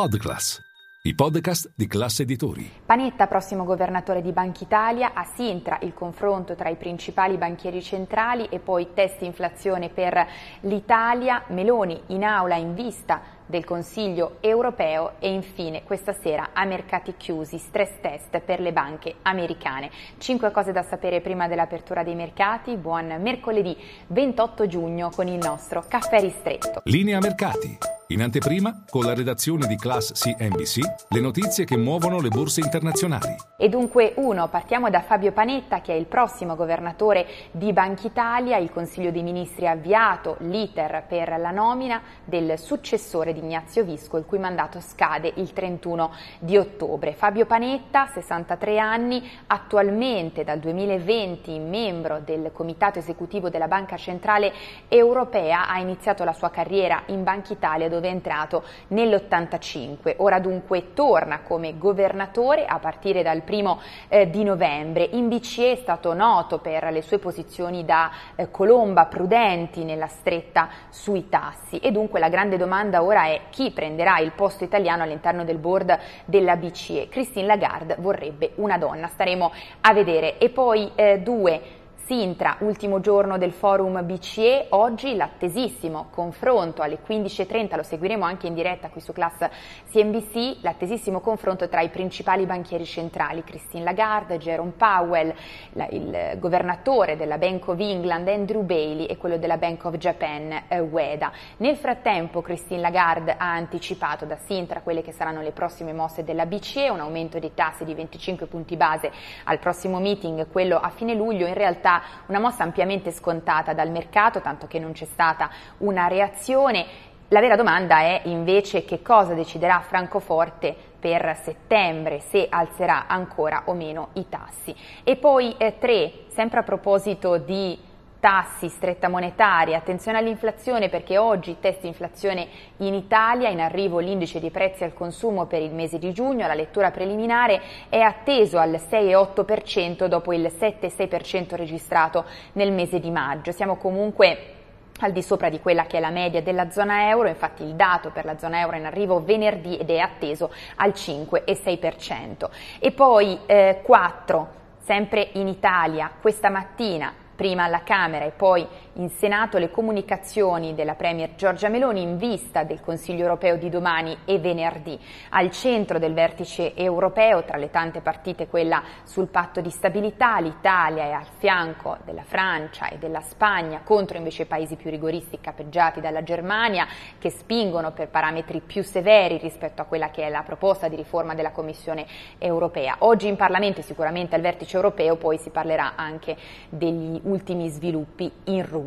[0.00, 0.58] Podclass,
[1.02, 2.66] i podcast di classe editori.
[2.86, 8.46] Panetta, prossimo governatore di Banca Italia, a Sintra il confronto tra i principali banchieri centrali
[8.46, 10.26] e poi test inflazione per
[10.60, 17.16] l'Italia, Meloni in aula in vista del Consiglio europeo e infine questa sera a mercati
[17.18, 19.90] chiusi stress test per le banche americane.
[20.16, 22.78] Cinque cose da sapere prima dell'apertura dei mercati.
[22.78, 26.80] Buon mercoledì 28 giugno con il nostro caffè ristretto.
[26.84, 27.98] Linea mercati.
[28.10, 33.36] In anteprima, con la redazione di Class CNBC, le notizie che muovono le borse internazionali.
[33.56, 38.56] E dunque uno, partiamo da Fabio Panetta che è il prossimo governatore di Banca Italia.
[38.56, 44.16] Il Consiglio dei Ministri ha avviato l'iter per la nomina del successore di Ignazio Visco,
[44.16, 47.12] il cui mandato scade il 31 di ottobre.
[47.12, 54.52] Fabio Panetta, 63 anni, attualmente dal 2020 membro del Comitato Esecutivo della Banca Centrale
[54.88, 60.14] Europea, ha iniziato la sua carriera in Banca Italia dove è entrato nell'85.
[60.16, 65.04] Ora dunque torna come governatore a partire dal primo eh, di novembre.
[65.12, 70.68] In BCE è stato noto per le sue posizioni da eh, colomba prudenti nella stretta
[70.88, 75.44] sui tassi e dunque la grande domanda ora è chi prenderà il posto italiano all'interno
[75.44, 77.08] del board della BCE.
[77.08, 80.38] Christine Lagarde vorrebbe una donna, staremo a vedere.
[80.38, 81.78] E poi eh, due
[82.10, 88.54] Sintra, ultimo giorno del forum BCE, oggi l'attesissimo confronto alle 15.30, lo seguiremo anche in
[88.54, 89.48] diretta qui su Class
[89.88, 95.32] CNBC, l'attesissimo confronto tra i principali banchieri centrali, Christine Lagarde, Jerome Powell,
[95.74, 100.64] la, il governatore della Bank of England Andrew Bailey e quello della Bank of Japan
[100.66, 101.30] eh, Ueda.
[101.58, 106.46] Nel frattempo Christine Lagarde ha anticipato da Sintra quelle che saranno le prossime mosse della
[106.46, 109.12] BCE, un aumento dei tassi di 25 punti base
[109.44, 114.40] al prossimo meeting, quello a fine luglio, in realtà una mossa ampiamente scontata dal mercato,
[114.40, 117.08] tanto che non c'è stata una reazione.
[117.28, 123.74] La vera domanda è invece che cosa deciderà Francoforte per settembre, se alzerà ancora o
[123.74, 124.74] meno i tassi.
[125.04, 127.78] E poi eh, tre, sempre a proposito di
[128.20, 132.46] tassi, stretta monetaria, attenzione all'inflazione perché oggi test inflazione
[132.78, 136.54] in Italia, in arrivo l'indice dei prezzi al consumo per il mese di giugno, la
[136.54, 143.52] lettura preliminare è atteso al 6,8% dopo il 7,6% registrato nel mese di maggio.
[143.52, 144.58] Siamo comunque
[145.00, 148.10] al di sopra di quella che è la media della zona euro, infatti il dato
[148.10, 152.50] per la zona euro è in arrivo venerdì ed è atteso al 5,6%.
[152.78, 154.48] E poi eh, 4,
[154.80, 160.94] sempre in Italia, questa mattina prima alla Camera e poi in Senato le comunicazioni della
[160.94, 164.98] Premier Giorgia Meloni in vista del Consiglio europeo di domani e venerdì.
[165.30, 171.04] Al centro del vertice europeo, tra le tante partite quella sul patto di stabilità, l'Italia
[171.04, 176.22] è al fianco della Francia e della Spagna contro invece paesi più rigoristi capeggiati dalla
[176.22, 176.86] Germania
[177.18, 181.34] che spingono per parametri più severi rispetto a quella che è la proposta di riforma
[181.34, 182.06] della Commissione
[182.38, 182.96] europea.
[183.00, 186.36] Oggi in Parlamento e sicuramente al vertice europeo poi si parlerà anche
[186.68, 188.79] degli ultimi sviluppi in Russia.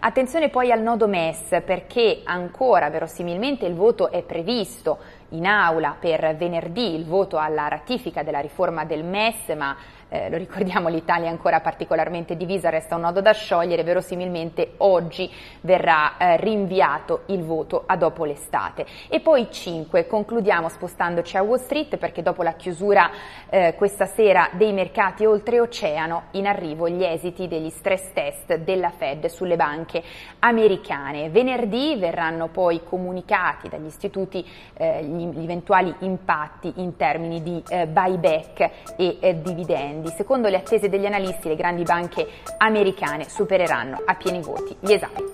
[0.00, 4.98] Attenzione poi al nodo MES perché ancora verosimilmente il voto è previsto
[5.30, 9.76] in aula per venerdì, il voto alla ratifica della riforma del MES, ma
[10.08, 15.30] eh, lo ricordiamo l'Italia è ancora particolarmente divisa, resta un nodo da sciogliere, verosimilmente oggi
[15.60, 18.86] verrà eh, rinviato il voto a dopo l'estate.
[19.08, 23.10] E poi 5, concludiamo spostandoci a Wall Street perché dopo la chiusura
[23.50, 29.26] eh, questa sera dei mercati oltreoceano in arrivo gli esiti degli stress test della Fed
[29.28, 30.02] sulle banche
[30.40, 31.30] americane.
[31.30, 37.86] Venerdì verranno poi comunicati dagli istituti eh, gli, gli, eventuali impatti in termini di eh,
[37.86, 40.10] buyback e eh, dividendi.
[40.10, 42.26] Secondo le attese degli analisti, le grandi banche
[42.58, 45.24] americane supereranno a pieni voti gli esami.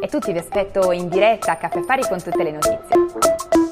[0.00, 3.63] E tutti vi aspetto in diretta a Caffè Fari con tutte le notizie.